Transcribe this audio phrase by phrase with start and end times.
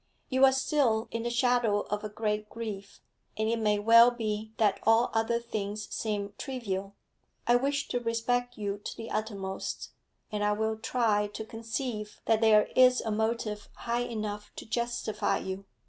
[0.29, 3.01] 'You are still in the shadow of a great grief,
[3.37, 6.95] and it may well be that all other things seem trivial.
[7.45, 9.91] I wish to respect you to the uttermost,
[10.31, 15.37] and I will try to conceive that there is a motive high enough to justify
[15.37, 15.65] you.